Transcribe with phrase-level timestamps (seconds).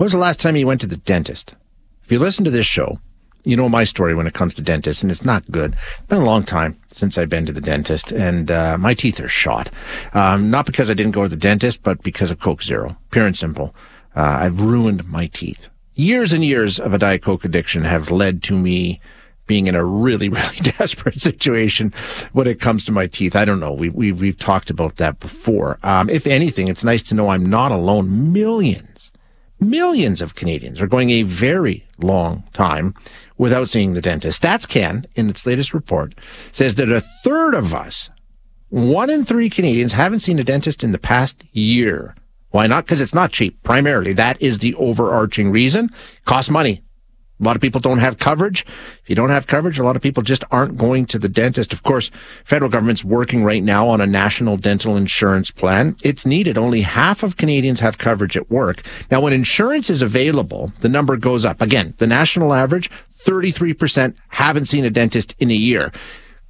[0.00, 1.54] When was the last time you went to the dentist?
[2.04, 2.98] If you listen to this show,
[3.44, 5.74] you know my story when it comes to dentists, and it's not good.
[5.74, 9.20] It's been a long time since I've been to the dentist, and uh, my teeth
[9.20, 9.68] are shot.
[10.14, 12.96] Um, not because I didn't go to the dentist, but because of Coke Zero.
[13.10, 13.74] Pure and simple.
[14.16, 15.68] Uh, I've ruined my teeth.
[15.96, 19.02] Years and years of a Diet Coke addiction have led to me
[19.46, 21.92] being in a really, really desperate situation
[22.32, 23.36] when it comes to my teeth.
[23.36, 23.72] I don't know.
[23.74, 25.78] We, we, we've talked about that before.
[25.82, 28.32] Um, if anything, it's nice to know I'm not alone.
[28.32, 28.89] Millions,
[29.60, 32.94] millions of Canadians are going a very long time
[33.38, 34.42] without seeing the dentist.
[34.42, 36.14] StatsCan, in its latest report,
[36.52, 38.10] says that a third of us,
[38.68, 42.14] one in three Canadians, haven't seen a dentist in the past year.
[42.50, 42.84] Why not?
[42.84, 43.62] Because it's not cheap.
[43.62, 45.90] Primarily, that is the overarching reason.
[46.24, 46.82] Costs money.
[47.40, 48.66] A lot of people don't have coverage.
[49.02, 51.72] If you don't have coverage, a lot of people just aren't going to the dentist.
[51.72, 52.10] Of course,
[52.44, 55.96] federal government's working right now on a national dental insurance plan.
[56.04, 56.58] It's needed.
[56.58, 58.82] Only half of Canadians have coverage at work.
[59.10, 61.62] Now, when insurance is available, the number goes up.
[61.62, 62.90] Again, the national average,
[63.24, 65.92] 33% haven't seen a dentist in a year.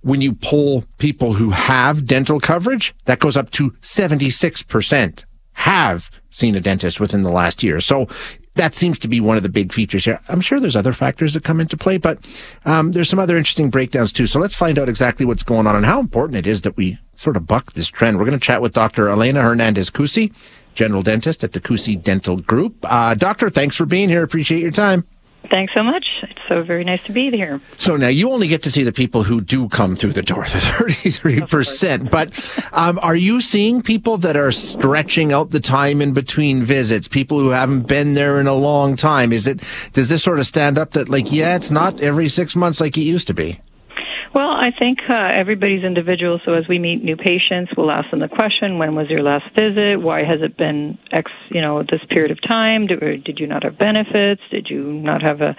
[0.00, 5.24] When you poll people who have dental coverage, that goes up to 76%
[5.54, 7.78] have seen a dentist within the last year.
[7.78, 8.08] So
[8.54, 10.20] that seems to be one of the big features here.
[10.28, 12.18] I'm sure there's other factors that come into play, but
[12.64, 14.26] um, there's some other interesting breakdowns too.
[14.26, 16.98] So let's find out exactly what's going on and how important it is that we
[17.14, 18.18] sort of buck this trend.
[18.18, 19.08] We're going to chat with Dr.
[19.08, 20.34] Elena Hernandez Kucey,
[20.74, 22.76] general dentist at the Kucey Dental Group.
[22.82, 24.22] Uh, doctor, thanks for being here.
[24.22, 25.06] Appreciate your time.
[25.50, 26.06] Thanks so much.
[26.22, 27.60] It's so very nice to be here.
[27.76, 30.44] So now you only get to see the people who do come through the door,
[30.52, 32.10] the 33%.
[32.10, 32.32] But
[32.72, 37.40] um, are you seeing people that are stretching out the time in between visits, people
[37.40, 39.32] who haven't been there in a long time?
[39.32, 39.62] Is it,
[39.92, 42.96] does this sort of stand up that like, yeah, it's not every six months like
[42.96, 43.60] it used to be?
[44.34, 46.40] Well, I think uh, everybody's individual.
[46.46, 49.44] So as we meet new patients, we'll ask them the question: When was your last
[49.52, 50.00] visit?
[50.00, 51.30] Why has it been X?
[51.50, 52.86] You know, this period of time.
[52.86, 54.40] Did, did you not have benefits?
[54.50, 55.54] Did you not have a,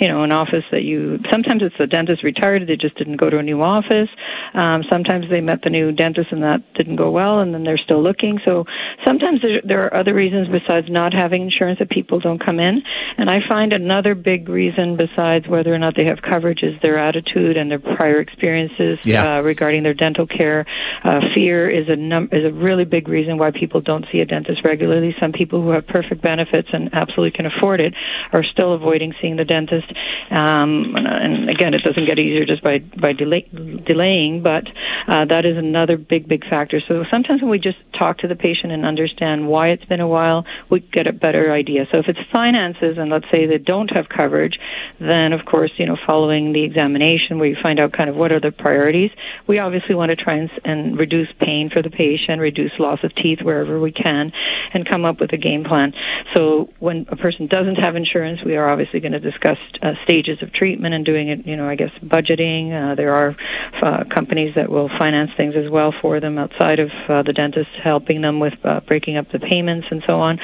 [0.00, 1.18] you know, an office that you?
[1.30, 4.08] Sometimes it's the dentist retired; they just didn't go to a new office.
[4.54, 7.78] Um, sometimes they met the new dentist and that didn't go well, and then they're
[7.78, 8.40] still looking.
[8.44, 8.64] So
[9.06, 12.82] sometimes there, there are other reasons besides not having insurance that people don't come in.
[13.18, 16.98] And I find another big reason besides whether or not they have coverage is their
[16.98, 19.38] attitude and their prior their experiences yeah.
[19.38, 20.64] uh, regarding their dental care.
[21.04, 24.24] Uh, fear is a num- is a really big reason why people don't see a
[24.24, 25.14] dentist regularly.
[25.20, 27.94] Some people who have perfect benefits and absolutely can afford it
[28.32, 29.86] are still avoiding seeing the dentist.
[30.30, 34.64] Um, and again, it doesn't get easier just by by delay- delaying, but
[35.08, 36.80] uh, that is another big big factor.
[36.88, 40.08] So sometimes when we just talk to the patient and understand why it's been a
[40.08, 41.84] while, we get a better idea.
[41.92, 44.58] So if it's finances and let's say they don't have coverage,
[45.00, 48.18] then of course you know following the examination where you find out kind kind of
[48.18, 49.10] what are the priorities.
[49.48, 53.10] We obviously want to try and, and reduce pain for the patient, reduce loss of
[53.16, 54.30] teeth wherever we can,
[54.72, 55.92] and come up with a game plan.
[56.34, 60.38] So when a person doesn't have insurance, we are obviously going to discuss uh, stages
[60.42, 61.46] of treatment and doing it.
[61.46, 62.70] You know, I guess budgeting.
[62.70, 63.34] Uh, there are
[63.82, 67.70] uh, companies that will finance things as well for them outside of uh, the dentist,
[67.82, 70.38] helping them with uh, breaking up the payments and so on.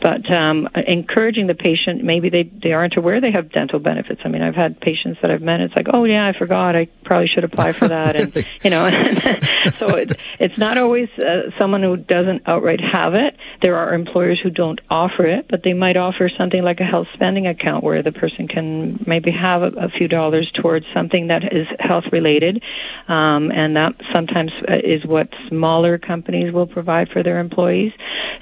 [0.00, 4.20] But um, encouraging the patient, maybe they they aren't aware they have dental benefits.
[4.24, 5.60] I mean, I've had patients that I've met.
[5.60, 6.76] It's like, oh yeah, I forgot.
[6.76, 8.88] I probably should apply for that and you know
[9.78, 14.38] so it, it's not always uh, someone who doesn't outright have it there are employers
[14.42, 18.02] who don't offer it but they might offer something like a health spending account where
[18.02, 22.62] the person can maybe have a, a few dollars towards something that is health related
[23.08, 27.92] um, and that sometimes uh, is what smaller companies will provide for their employees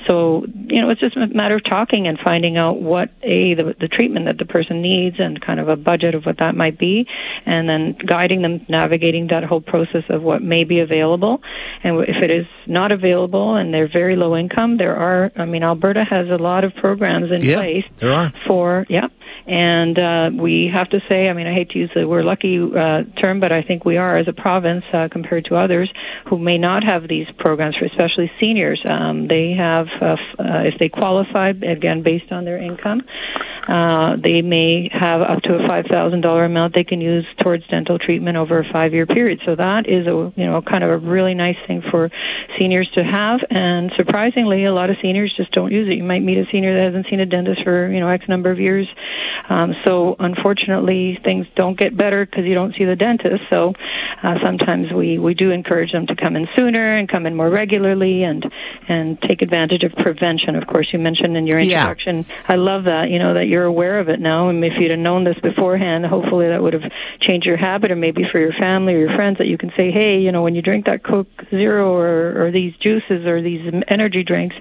[0.08, 3.74] so you know it's just a matter of talking and finding out what a the,
[3.80, 6.78] the treatment that the person needs and kind of a budget of what that might
[6.78, 7.06] be
[7.44, 11.40] and then guiding them navigating that whole process of what may be available.
[11.82, 15.62] And if it is not available and they're very low income, there are, I mean,
[15.62, 18.32] Alberta has a lot of programs in yeah, place there are.
[18.46, 19.08] for, yeah,
[19.46, 22.58] and uh, we have to say, I mean, I hate to use the we're lucky
[22.58, 25.92] uh, term, but I think we are as a province uh, compared to others
[26.28, 28.82] who may not have these programs for especially seniors.
[28.90, 33.02] Um, they have, uh, f- uh, if they qualify, again, based on their income,
[33.66, 38.36] Uh, they may have up to a $5,000 amount they can use towards dental treatment
[38.36, 39.40] over a five-year period.
[39.44, 42.10] So that is a you know kind of a really nice thing for
[42.58, 43.40] seniors to have.
[43.50, 45.94] And surprisingly, a lot of seniors just don't use it.
[45.94, 48.50] You might meet a senior that hasn't seen a dentist for you know X number
[48.50, 48.86] of years.
[49.48, 53.42] Um, so unfortunately, things don't get better because you don't see the dentist.
[53.50, 53.72] So
[54.22, 57.50] uh, sometimes we we do encourage them to come in sooner and come in more
[57.50, 58.44] regularly and
[58.88, 60.56] and take advantage of prevention.
[60.56, 62.18] Of course, you mentioned in your introduction.
[62.28, 62.42] Yeah.
[62.48, 63.08] I love that.
[63.08, 66.04] You know that you're aware of it now, and if you'd have known this beforehand,
[66.04, 66.82] hopefully that would have
[67.20, 69.90] changed your habit, or maybe for your family or your friends that you can say,
[69.90, 73.60] hey, you know, when you drink that Coke Zero or or these juices or these
[73.88, 74.56] energy drinks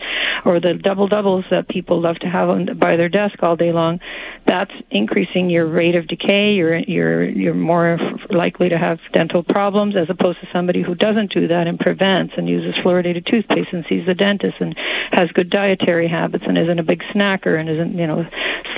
[0.45, 3.71] or the double doubles that people love to have on, by their desk all day
[3.71, 3.99] long,
[4.47, 6.53] that's increasing your rate of decay.
[6.53, 7.97] You're you're you're more
[8.29, 12.33] likely to have dental problems as opposed to somebody who doesn't do that and prevents
[12.37, 14.75] and uses fluoridated toothpaste and sees the dentist and
[15.11, 18.23] has good dietary habits and isn't a big snacker and isn't you know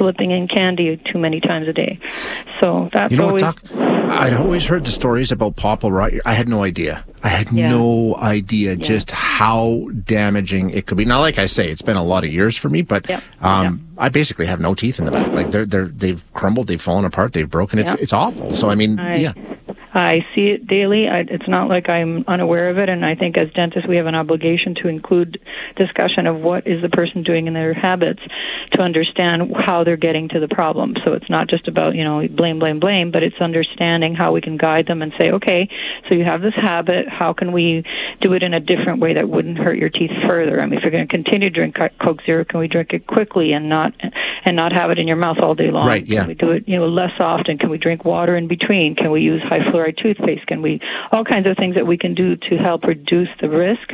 [0.07, 1.99] slipping in candy too many times a day.
[2.61, 3.43] So that's you know always.
[3.43, 3.77] What, Doc?
[3.77, 6.13] I'd always heard the stories about popple rot.
[6.25, 7.03] I had no idea.
[7.23, 7.69] I had yeah.
[7.69, 8.75] no idea yeah.
[8.75, 11.03] just how damaging it could be.
[11.03, 13.21] Now, like I say, it's been a lot of years for me, but yep.
[13.41, 14.05] um, yep.
[14.05, 15.27] I basically have no teeth in the back.
[15.33, 17.79] Like they're they're they've crumbled, they've fallen apart, they've broken.
[17.79, 17.99] It's yep.
[17.99, 18.53] it's awful.
[18.53, 19.33] So I mean, I, yeah.
[19.97, 21.07] I see it daily.
[21.07, 24.05] I, it's not like I'm unaware of it, and I think as dentists we have
[24.05, 25.39] an obligation to include
[25.75, 28.21] discussion of what is the person doing in their habits
[28.73, 30.93] to understand how they're getting to the problem.
[31.03, 34.41] So it's not just about you know blame, blame, blame, but it's understanding how we
[34.41, 35.67] can guide them and say, okay,
[36.07, 37.09] so you have this habit.
[37.09, 37.83] How can we
[38.21, 40.61] do it in a different way that wouldn't hurt your teeth further?
[40.61, 43.07] I mean, if you're going to continue to drink Coke Zero, can we drink it
[43.07, 43.93] quickly and not
[44.45, 45.87] and not have it in your mouth all day long?
[45.87, 46.05] Right.
[46.05, 46.19] Yeah.
[46.19, 47.57] Can we do it you know less often?
[47.57, 48.95] Can we drink water in between?
[48.95, 50.47] Can we use high fluoride toothpaste?
[50.47, 50.79] Can we
[51.11, 53.89] all kinds of things that we can do to help reduce the risk?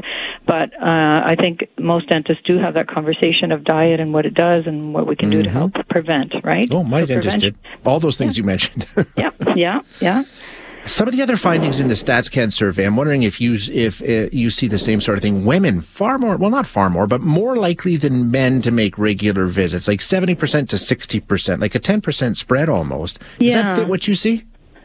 [0.45, 4.33] But uh, I think most dentists do have that conversation of diet and what it
[4.33, 5.37] does and what we can mm-hmm.
[5.37, 5.57] do to mm-hmm.
[5.57, 6.33] help prevent.
[6.43, 6.67] Right?
[6.71, 7.55] Oh, my so dentist did
[7.85, 8.41] all those things yeah.
[8.41, 8.85] you mentioned.
[9.17, 9.31] yeah.
[9.55, 9.81] Yeah.
[10.01, 10.23] Yeah.
[10.85, 14.29] Some of the other findings in the StatsCan survey, I'm wondering if you if uh,
[14.33, 15.45] you see the same sort of thing.
[15.45, 19.45] Women far more, well, not far more, but more likely than men to make regular
[19.47, 20.37] visits, like 70%
[20.69, 23.19] to 60%, like a 10% spread almost.
[23.39, 23.61] Does yeah.
[23.61, 24.43] that fit what you see?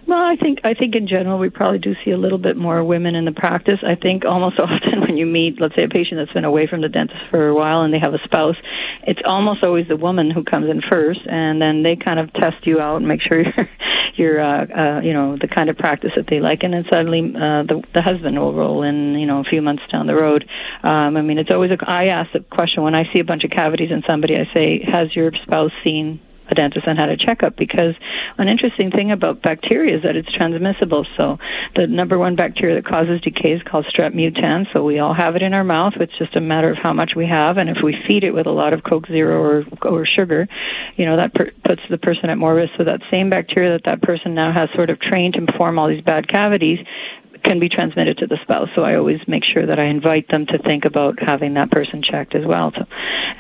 [0.09, 2.83] Well, I think I think in general we probably do see a little bit more
[2.83, 3.81] women in the practice.
[3.87, 6.81] I think almost often when you meet, let's say, a patient that's been away from
[6.81, 8.57] the dentist for a while and they have a spouse,
[9.07, 12.65] it's almost always the woman who comes in first, and then they kind of test
[12.67, 13.69] you out and make sure you're,
[14.17, 17.21] you're uh, uh, you know, the kind of practice that they like, and then suddenly
[17.21, 20.49] uh, the the husband will roll in, you know, a few months down the road.
[20.83, 23.45] Um, I mean, it's always a, I ask the question when I see a bunch
[23.45, 27.17] of cavities in somebody, I say, has your spouse seen a dentist and had a
[27.17, 27.95] checkup because
[28.39, 31.07] an interesting thing about bacteria is that it's transmissible.
[31.17, 31.39] So
[31.77, 34.67] the number one bacteria that causes decay is called strep mutans.
[34.73, 35.95] So we all have it in our mouth.
[36.01, 38.47] It's just a matter of how much we have, and if we feed it with
[38.47, 40.49] a lot of Coke Zero or or sugar,
[40.97, 42.73] you know that per- puts the person at more risk.
[42.79, 45.89] So that same bacteria that that person now has sort of trained to form all
[45.89, 46.79] these bad cavities
[47.45, 48.69] can be transmitted to the spouse.
[48.75, 52.03] So I always make sure that I invite them to think about having that person
[52.03, 52.73] checked as well.
[52.77, 52.85] So,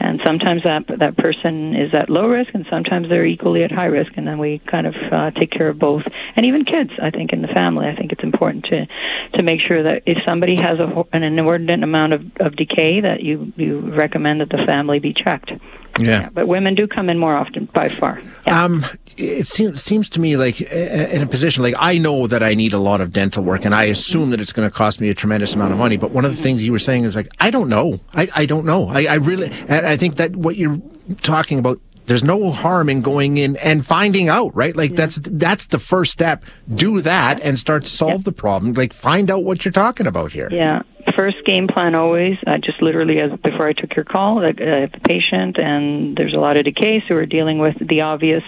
[0.00, 3.86] and sometimes that that person is at low risk, and sometimes they're equally at high
[3.86, 6.02] risk, and then we kind of uh, take care of both.
[6.36, 8.86] And even kids, I think in the family, I think it's important to
[9.34, 13.22] to make sure that if somebody has a, an inordinate amount of, of decay, that
[13.22, 15.50] you you recommend that the family be checked.
[15.98, 16.22] Yeah.
[16.22, 16.28] yeah.
[16.30, 18.22] But women do come in more often by far.
[18.46, 18.64] Yeah.
[18.64, 18.86] Um,
[19.16, 22.42] it seems seems to me like uh, uh, in a position like I know that
[22.42, 25.00] I need a lot of dental work, and I assume that it's going to cost
[25.00, 25.96] me a tremendous amount of money.
[25.96, 26.44] But one of the mm-hmm.
[26.44, 28.00] things you were saying is like I don't know.
[28.14, 28.88] I, I don't know.
[28.88, 30.80] I, I really and I think that what you're
[31.22, 34.74] talking about there's no harm in going in and finding out, right?
[34.74, 34.96] Like yeah.
[34.96, 36.44] that's that's the first step.
[36.74, 38.24] Do that and start to solve yeah.
[38.24, 38.72] the problem.
[38.72, 40.48] Like find out what you're talking about here.
[40.50, 40.82] Yeah
[41.18, 44.86] first game plan always, uh, just literally as before I took your call, like, uh,
[44.86, 48.44] the patient and there's a lot of decay, so we're dealing with the obvious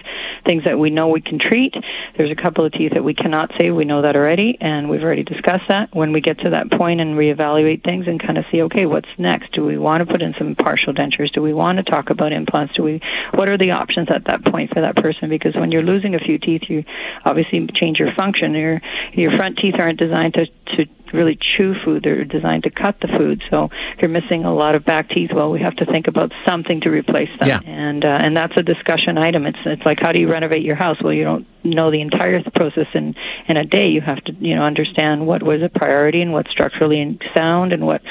[0.46, 1.74] things that we know we can treat.
[2.16, 3.74] There's a couple of teeth that we cannot save.
[3.74, 5.88] We know that already, and we've already discussed that.
[5.92, 9.10] When we get to that point and reevaluate things and kind of see, okay, what's
[9.18, 9.52] next?
[9.52, 11.32] Do we want to put in some partial dentures?
[11.34, 12.74] Do we want to talk about implants?
[12.76, 13.00] Do we?
[13.34, 15.28] What are the options at that point for that person?
[15.28, 16.84] Because when you're losing a few teeth, you
[17.24, 18.54] obviously change your function.
[18.54, 18.80] Your
[19.12, 20.46] your front teeth aren't designed to
[20.76, 22.02] to really chew food.
[22.04, 23.42] They're designed to cut the food.
[23.50, 26.32] So if you're missing a lot of back teeth, well, we have to think about
[26.46, 27.48] something to replace them.
[27.48, 27.60] Yeah.
[27.64, 29.46] And uh, and that's a discussion item.
[29.46, 30.96] It's it's like how do you renovate your house?
[31.02, 33.14] Well, you don't know the entire process in
[33.48, 33.88] in a day.
[33.88, 37.86] You have to you know understand what was a priority and what's structurally sound and
[37.86, 38.02] what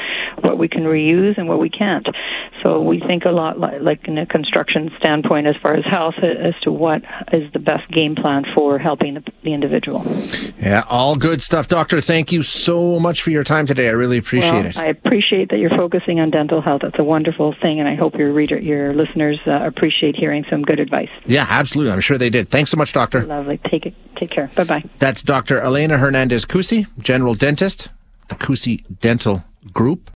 [0.42, 2.08] what we can reuse and what we can't.
[2.64, 6.16] So we think a lot like, like in a construction standpoint as far as health
[6.22, 7.02] as to what
[7.32, 10.04] is the best game plan for helping the, the individual.
[10.60, 12.02] Yeah, all good stuff, doctor.
[12.02, 13.88] Thank you so much for your time today.
[13.88, 14.78] I really appreciate well, it.
[14.78, 16.82] I appreciate that you're focusing on dental health.
[16.84, 20.62] It's a wonderful thing, and I hope your reader, your listeners uh, appreciate hearing some
[20.62, 21.10] good advice.
[21.26, 21.94] Yeah, absolutely.
[21.94, 22.50] I'm sure they did.
[22.50, 23.26] Thanks so much, doctor.
[23.26, 23.60] Lovely.
[23.70, 23.96] Take it.
[24.16, 24.52] Take care.
[24.56, 24.84] Bye bye.
[25.00, 25.62] That's Dr.
[25.62, 27.90] Elena Hernandez Kucey, general dentist,
[28.28, 29.44] the Kucey Dental
[29.74, 30.12] Group.